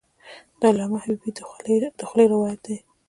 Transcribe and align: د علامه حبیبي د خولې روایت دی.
د 0.59 0.61
علامه 0.71 0.97
حبیبي 1.03 1.31
د 1.99 2.01
خولې 2.09 2.25
روایت 2.33 2.59
دی. 2.65 2.77